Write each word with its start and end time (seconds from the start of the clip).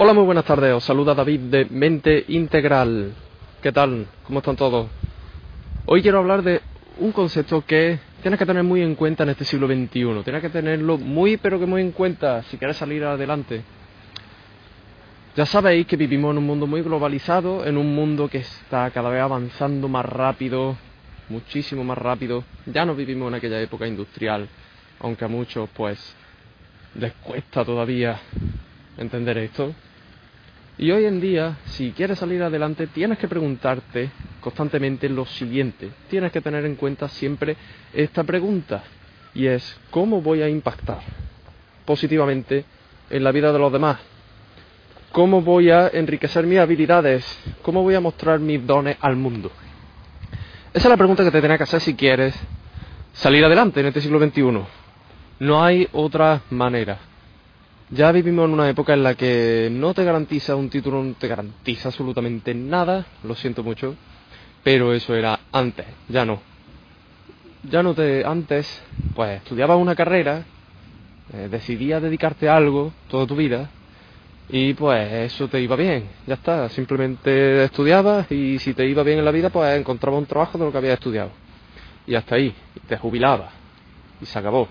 Hola, 0.00 0.12
muy 0.12 0.22
buenas 0.22 0.44
tardes. 0.44 0.72
Os 0.74 0.84
saluda 0.84 1.12
David 1.12 1.40
de 1.50 1.64
Mente 1.64 2.24
Integral. 2.28 3.14
¿Qué 3.60 3.72
tal? 3.72 4.06
¿Cómo 4.22 4.38
están 4.38 4.54
todos? 4.54 4.86
Hoy 5.86 6.02
quiero 6.02 6.20
hablar 6.20 6.44
de 6.44 6.60
un 6.98 7.10
concepto 7.10 7.64
que 7.66 7.98
tienes 8.22 8.38
que 8.38 8.46
tener 8.46 8.62
muy 8.62 8.80
en 8.80 8.94
cuenta 8.94 9.24
en 9.24 9.30
este 9.30 9.44
siglo 9.44 9.66
XXI. 9.66 10.22
Tienes 10.22 10.40
que 10.40 10.50
tenerlo 10.50 10.98
muy, 10.98 11.36
pero 11.36 11.58
que 11.58 11.66
muy 11.66 11.82
en 11.82 11.90
cuenta 11.90 12.44
si 12.44 12.58
quieres 12.58 12.76
salir 12.76 13.02
adelante. 13.02 13.64
Ya 15.34 15.44
sabéis 15.44 15.84
que 15.88 15.96
vivimos 15.96 16.30
en 16.30 16.38
un 16.38 16.46
mundo 16.46 16.68
muy 16.68 16.82
globalizado, 16.82 17.66
en 17.66 17.76
un 17.76 17.92
mundo 17.92 18.28
que 18.28 18.38
está 18.38 18.92
cada 18.92 19.10
vez 19.10 19.20
avanzando 19.20 19.88
más 19.88 20.06
rápido, 20.06 20.76
muchísimo 21.28 21.82
más 21.82 21.98
rápido. 21.98 22.44
Ya 22.66 22.84
no 22.84 22.94
vivimos 22.94 23.26
en 23.30 23.34
aquella 23.34 23.60
época 23.60 23.84
industrial, 23.84 24.48
aunque 25.00 25.24
a 25.24 25.28
muchos 25.28 25.68
pues 25.70 26.14
les 26.94 27.12
cuesta 27.14 27.64
todavía 27.64 28.20
entender 28.98 29.38
esto. 29.38 29.74
Y 30.76 30.90
hoy 30.92 31.06
en 31.06 31.20
día, 31.20 31.56
si 31.66 31.90
quieres 31.92 32.18
salir 32.18 32.42
adelante, 32.42 32.86
tienes 32.86 33.18
que 33.18 33.26
preguntarte 33.26 34.10
constantemente 34.40 35.08
lo 35.08 35.26
siguiente. 35.26 35.90
Tienes 36.08 36.30
que 36.30 36.40
tener 36.40 36.64
en 36.64 36.76
cuenta 36.76 37.08
siempre 37.08 37.56
esta 37.92 38.22
pregunta. 38.22 38.84
Y 39.34 39.46
es, 39.46 39.76
¿cómo 39.90 40.20
voy 40.20 40.42
a 40.42 40.48
impactar 40.48 41.00
positivamente 41.84 42.64
en 43.10 43.24
la 43.24 43.32
vida 43.32 43.52
de 43.52 43.58
los 43.58 43.72
demás? 43.72 43.98
¿Cómo 45.10 45.40
voy 45.40 45.70
a 45.70 45.88
enriquecer 45.88 46.46
mis 46.46 46.58
habilidades? 46.58 47.24
¿Cómo 47.62 47.82
voy 47.82 47.94
a 47.94 48.00
mostrar 48.00 48.38
mis 48.38 48.64
dones 48.64 48.96
al 49.00 49.16
mundo? 49.16 49.50
Esa 50.72 50.86
es 50.86 50.90
la 50.90 50.96
pregunta 50.96 51.24
que 51.24 51.30
te 51.30 51.40
tienes 51.40 51.56
que 51.56 51.64
hacer 51.64 51.80
si 51.80 51.94
quieres 51.94 52.38
salir 53.14 53.44
adelante 53.44 53.80
en 53.80 53.86
este 53.86 54.00
siglo 54.00 54.20
XXI. 54.20 54.60
No 55.40 55.64
hay 55.64 55.88
otra 55.92 56.42
manera. 56.50 56.98
Ya 57.90 58.12
vivimos 58.12 58.44
en 58.44 58.52
una 58.52 58.68
época 58.68 58.92
en 58.92 59.02
la 59.02 59.14
que 59.14 59.70
no 59.72 59.94
te 59.94 60.04
garantiza 60.04 60.54
un 60.56 60.68
título, 60.68 61.02
no 61.02 61.14
te 61.14 61.26
garantiza 61.26 61.88
absolutamente 61.88 62.54
nada, 62.54 63.06
lo 63.22 63.34
siento 63.34 63.62
mucho, 63.62 63.96
pero 64.62 64.92
eso 64.92 65.14
era 65.14 65.40
antes, 65.52 65.86
ya 66.08 66.26
no. 66.26 66.42
Ya 67.62 67.82
no 67.82 67.94
te. 67.94 68.24
Antes, 68.26 68.66
pues 69.14 69.38
estudiabas 69.38 69.78
una 69.78 69.94
carrera, 69.94 70.46
eh, 71.32 71.48
decidías 71.50 72.02
dedicarte 72.02 72.48
a 72.48 72.56
algo 72.56 72.92
toda 73.06 73.26
tu 73.26 73.36
vida, 73.36 73.70
y 74.48 74.74
pues 74.74 75.10
eso 75.32 75.48
te 75.48 75.60
iba 75.60 75.74
bien, 75.76 76.10
ya 76.26 76.34
está, 76.34 76.68
simplemente 76.70 77.64
estudiabas 77.64 78.30
y 78.30 78.58
si 78.58 78.74
te 78.74 78.86
iba 78.86 79.02
bien 79.02 79.18
en 79.18 79.24
la 79.24 79.30
vida, 79.30 79.48
pues 79.50 79.78
encontrabas 79.78 80.18
un 80.20 80.26
trabajo 80.26 80.58
de 80.58 80.64
lo 80.66 80.72
que 80.72 80.78
habías 80.78 80.94
estudiado. 80.94 81.32
Y 82.06 82.14
hasta 82.14 82.36
ahí, 82.36 82.54
te 82.86 82.98
jubilabas, 82.98 83.52
y 84.20 84.26
se 84.26 84.38
acabó. 84.38 84.68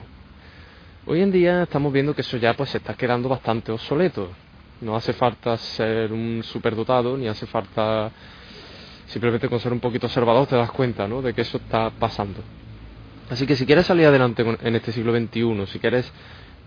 Hoy 1.09 1.21
en 1.21 1.31
día 1.31 1.63
estamos 1.63 1.93
viendo 1.93 2.13
que 2.13 2.19
eso 2.19 2.35
ya 2.35 2.53
pues 2.53 2.69
se 2.69 2.79
está 2.79 2.93
quedando 2.95 3.29
bastante 3.29 3.71
obsoleto. 3.71 4.29
No 4.81 4.93
hace 4.93 5.13
falta 5.13 5.55
ser 5.55 6.11
un 6.11 6.43
superdotado, 6.43 7.15
ni 7.15 7.29
hace 7.29 7.45
falta 7.45 8.11
simplemente 9.05 9.47
con 9.47 9.57
ser 9.61 9.71
un 9.71 9.79
poquito 9.79 10.07
observador 10.07 10.47
te 10.47 10.57
das 10.57 10.69
cuenta 10.69 11.07
¿no? 11.07 11.21
de 11.21 11.33
que 11.33 11.43
eso 11.43 11.59
está 11.59 11.91
pasando. 11.91 12.41
Así 13.29 13.47
que 13.47 13.55
si 13.55 13.65
quieres 13.65 13.85
salir 13.85 14.05
adelante 14.05 14.43
en 14.61 14.75
este 14.75 14.91
siglo 14.91 15.17
XXI, 15.17 15.65
si 15.67 15.79
quieres 15.79 16.11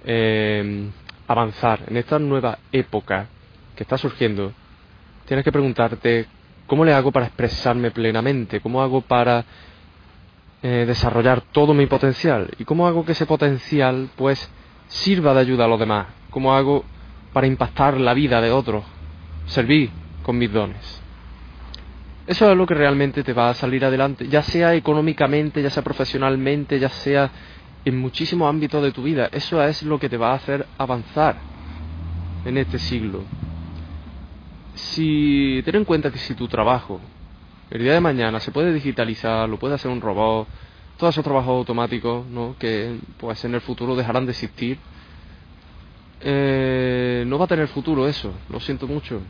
eh, 0.06 0.88
avanzar 1.28 1.80
en 1.88 1.98
esta 1.98 2.18
nueva 2.18 2.60
época 2.72 3.26
que 3.76 3.82
está 3.82 3.98
surgiendo, 3.98 4.54
tienes 5.26 5.44
que 5.44 5.52
preguntarte 5.52 6.24
cómo 6.66 6.86
le 6.86 6.94
hago 6.94 7.12
para 7.12 7.26
expresarme 7.26 7.90
plenamente, 7.90 8.60
cómo 8.60 8.80
hago 8.80 9.02
para 9.02 9.44
eh, 10.62 10.84
desarrollar 10.86 11.40
todo 11.52 11.72
mi 11.72 11.86
potencial 11.86 12.50
y 12.58 12.64
cómo 12.64 12.86
hago 12.86 13.04
que 13.04 13.12
ese 13.12 13.26
potencial 13.26 14.10
pues 14.16 14.50
sirva 14.88 15.32
de 15.34 15.40
ayuda 15.40 15.64
a 15.64 15.68
los 15.68 15.80
demás, 15.80 16.08
cómo 16.30 16.54
hago 16.54 16.84
para 17.32 17.46
impactar 17.46 17.98
la 17.98 18.12
vida 18.12 18.40
de 18.40 18.50
otros, 18.50 18.84
servir 19.46 19.90
con 20.22 20.36
mis 20.36 20.52
dones. 20.52 21.00
Eso 22.26 22.50
es 22.50 22.56
lo 22.56 22.66
que 22.66 22.74
realmente 22.74 23.24
te 23.24 23.32
va 23.32 23.50
a 23.50 23.54
salir 23.54 23.84
adelante, 23.84 24.28
ya 24.28 24.42
sea 24.42 24.74
económicamente, 24.74 25.62
ya 25.62 25.70
sea 25.70 25.82
profesionalmente, 25.82 26.78
ya 26.78 26.88
sea 26.88 27.30
en 27.84 27.98
muchísimos 27.98 28.48
ámbitos 28.48 28.82
de 28.82 28.92
tu 28.92 29.02
vida. 29.02 29.28
Eso 29.32 29.62
es 29.62 29.82
lo 29.82 29.98
que 29.98 30.08
te 30.08 30.16
va 30.16 30.32
a 30.32 30.34
hacer 30.34 30.66
avanzar 30.78 31.36
en 32.44 32.58
este 32.58 32.78
siglo. 32.78 33.24
Si 34.74 35.62
ten 35.64 35.76
en 35.76 35.84
cuenta 35.84 36.10
que 36.10 36.18
si 36.18 36.34
tu 36.34 36.46
trabajo 36.46 37.00
el 37.70 37.82
día 37.82 37.94
de 37.94 38.00
mañana 38.00 38.40
se 38.40 38.50
puede 38.50 38.72
digitalizar, 38.72 39.48
lo 39.48 39.58
puede 39.58 39.74
hacer 39.74 39.90
un 39.90 40.00
robot, 40.00 40.48
todos 40.96 41.14
esos 41.14 41.24
trabajos 41.24 41.50
automáticos, 41.50 42.26
¿no? 42.26 42.56
que 42.58 42.98
pues 43.18 43.44
en 43.44 43.54
el 43.54 43.60
futuro 43.60 43.94
dejarán 43.96 44.26
de 44.26 44.32
existir. 44.32 44.78
Eh, 46.20 47.24
no 47.26 47.38
va 47.38 47.46
a 47.46 47.48
tener 47.48 47.68
futuro 47.68 48.06
eso, 48.06 48.32
lo 48.50 48.60
siento 48.60 48.86
mucho. 48.86 49.20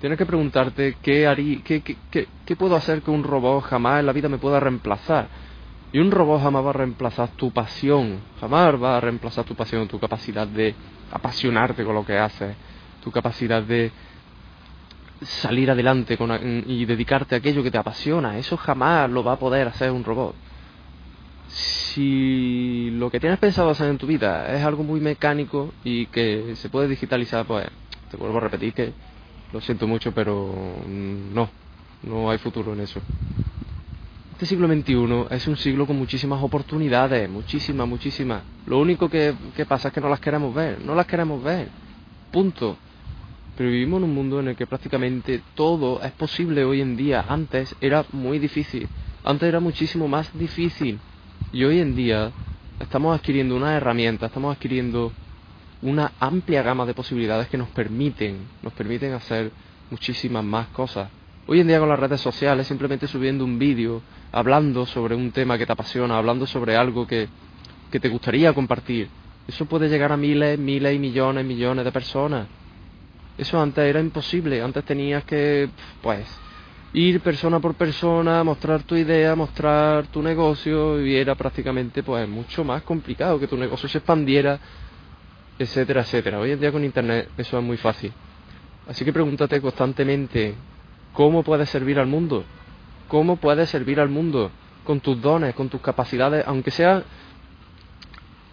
Tienes 0.00 0.16
que 0.16 0.26
preguntarte 0.26 0.96
qué, 1.02 1.26
harí, 1.26 1.58
qué, 1.62 1.82
qué, 1.82 1.96
qué, 2.10 2.28
qué 2.46 2.56
puedo 2.56 2.74
hacer 2.76 3.02
que 3.02 3.10
un 3.10 3.24
robot 3.24 3.62
jamás 3.64 4.00
en 4.00 4.06
la 4.06 4.12
vida 4.12 4.28
me 4.28 4.38
pueda 4.38 4.58
reemplazar. 4.58 5.28
Y 5.92 5.98
un 5.98 6.10
robot 6.10 6.42
jamás 6.42 6.64
va 6.64 6.70
a 6.70 6.72
reemplazar 6.72 7.28
tu 7.36 7.50
pasión, 7.50 8.20
jamás 8.40 8.82
va 8.82 8.96
a 8.96 9.00
reemplazar 9.00 9.44
tu 9.44 9.54
pasión, 9.54 9.86
tu 9.88 10.00
capacidad 10.00 10.46
de 10.46 10.74
apasionarte 11.12 11.84
con 11.84 11.94
lo 11.94 12.06
que 12.06 12.16
haces, 12.16 12.56
tu 13.04 13.10
capacidad 13.10 13.62
de 13.62 13.92
salir 15.24 15.70
adelante 15.70 16.16
con, 16.16 16.30
y 16.66 16.84
dedicarte 16.84 17.34
a 17.34 17.38
aquello 17.38 17.62
que 17.62 17.70
te 17.70 17.78
apasiona. 17.78 18.38
Eso 18.38 18.56
jamás 18.56 19.10
lo 19.10 19.24
va 19.24 19.32
a 19.32 19.38
poder 19.38 19.68
hacer 19.68 19.90
un 19.90 20.04
robot. 20.04 20.34
Si 21.48 22.90
lo 22.92 23.10
que 23.10 23.20
tienes 23.20 23.38
pensado 23.38 23.70
hacer 23.70 23.88
en 23.90 23.98
tu 23.98 24.06
vida 24.06 24.54
es 24.54 24.64
algo 24.64 24.82
muy 24.82 25.00
mecánico 25.00 25.72
y 25.84 26.06
que 26.06 26.54
se 26.56 26.68
puede 26.70 26.88
digitalizar, 26.88 27.44
pues 27.44 27.66
te 28.10 28.16
vuelvo 28.16 28.38
a 28.38 28.40
repetir 28.40 28.72
que 28.72 28.92
lo 29.52 29.60
siento 29.60 29.86
mucho, 29.86 30.12
pero 30.12 30.54
no, 30.88 31.50
no 32.02 32.30
hay 32.30 32.38
futuro 32.38 32.72
en 32.72 32.80
eso. 32.80 33.00
Este 34.32 34.46
siglo 34.46 34.66
XXI 34.66 35.26
es 35.30 35.46
un 35.46 35.56
siglo 35.56 35.86
con 35.86 35.98
muchísimas 35.98 36.42
oportunidades, 36.42 37.28
muchísimas, 37.28 37.86
muchísimas. 37.86 38.42
Lo 38.66 38.78
único 38.80 39.08
que, 39.08 39.34
que 39.54 39.66
pasa 39.66 39.88
es 39.88 39.94
que 39.94 40.00
no 40.00 40.08
las 40.08 40.20
queremos 40.20 40.54
ver, 40.54 40.80
no 40.84 40.94
las 40.94 41.06
queremos 41.06 41.42
ver. 41.44 41.68
Punto. 42.32 42.76
Pero 43.62 43.70
vivimos 43.70 43.98
en 43.98 44.04
un 44.08 44.14
mundo 44.16 44.40
en 44.40 44.48
el 44.48 44.56
que 44.56 44.66
prácticamente 44.66 45.40
todo 45.54 46.02
es 46.02 46.10
posible 46.10 46.64
hoy 46.64 46.80
en 46.80 46.96
día. 46.96 47.24
Antes 47.28 47.76
era 47.80 48.04
muy 48.10 48.40
difícil. 48.40 48.88
Antes 49.22 49.48
era 49.48 49.60
muchísimo 49.60 50.08
más 50.08 50.36
difícil. 50.36 50.98
Y 51.52 51.62
hoy 51.62 51.78
en 51.78 51.94
día 51.94 52.32
estamos 52.80 53.16
adquiriendo 53.16 53.54
una 53.54 53.76
herramienta, 53.76 54.26
estamos 54.26 54.56
adquiriendo 54.56 55.12
una 55.80 56.10
amplia 56.18 56.64
gama 56.64 56.84
de 56.86 56.94
posibilidades 56.94 57.46
que 57.46 57.56
nos 57.56 57.68
permiten, 57.68 58.48
nos 58.64 58.72
permiten 58.72 59.12
hacer 59.12 59.52
muchísimas 59.92 60.42
más 60.42 60.66
cosas. 60.70 61.08
Hoy 61.46 61.60
en 61.60 61.68
día 61.68 61.78
con 61.78 61.88
las 61.88 62.00
redes 62.00 62.20
sociales, 62.20 62.66
simplemente 62.66 63.06
subiendo 63.06 63.44
un 63.44 63.60
vídeo, 63.60 64.02
hablando 64.32 64.86
sobre 64.86 65.14
un 65.14 65.30
tema 65.30 65.56
que 65.56 65.66
te 65.66 65.72
apasiona, 65.72 66.18
hablando 66.18 66.48
sobre 66.48 66.74
algo 66.74 67.06
que, 67.06 67.28
que 67.92 68.00
te 68.00 68.08
gustaría 68.08 68.52
compartir, 68.52 69.08
eso 69.46 69.66
puede 69.66 69.88
llegar 69.88 70.10
a 70.10 70.16
miles, 70.16 70.58
miles 70.58 70.96
y 70.96 70.98
millones, 70.98 71.44
millones 71.44 71.84
de 71.84 71.92
personas. 71.92 72.48
Eso 73.38 73.60
antes 73.60 73.84
era 73.84 74.00
imposible, 74.00 74.60
antes 74.60 74.84
tenías 74.84 75.24
que, 75.24 75.70
pues, 76.02 76.26
ir 76.92 77.20
persona 77.20 77.60
por 77.60 77.74
persona, 77.74 78.44
mostrar 78.44 78.82
tu 78.82 78.94
idea, 78.94 79.34
mostrar 79.34 80.06
tu 80.08 80.22
negocio 80.22 81.04
y 81.04 81.16
era 81.16 81.34
prácticamente, 81.34 82.02
pues, 82.02 82.28
mucho 82.28 82.62
más 82.64 82.82
complicado 82.82 83.40
que 83.40 83.46
tu 83.48 83.56
negocio 83.56 83.88
se 83.88 83.98
expandiera, 83.98 84.58
etcétera, 85.58 86.02
etcétera. 86.02 86.38
Hoy 86.38 86.52
en 86.52 86.60
día 86.60 86.72
con 86.72 86.84
Internet 86.84 87.30
eso 87.36 87.58
es 87.58 87.64
muy 87.64 87.78
fácil. 87.78 88.12
Así 88.86 89.04
que 89.04 89.12
pregúntate 89.12 89.60
constantemente, 89.60 90.54
¿cómo 91.12 91.42
puedes 91.42 91.70
servir 91.70 91.98
al 91.98 92.06
mundo? 92.06 92.44
¿Cómo 93.08 93.36
puedes 93.36 93.70
servir 93.70 94.00
al 94.00 94.08
mundo? 94.08 94.50
Con 94.84 95.00
tus 95.00 95.20
dones, 95.20 95.54
con 95.54 95.68
tus 95.68 95.80
capacidades, 95.80 96.44
aunque 96.46 96.70
sean, 96.70 97.04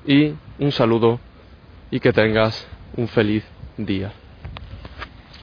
y 0.07 0.35
un 0.59 0.73
saludo 0.73 1.21
y 1.91 2.01
que 2.01 2.13
tengas 2.13 2.67
un 2.97 3.09
feliz 3.09 3.45
día. 3.77 4.13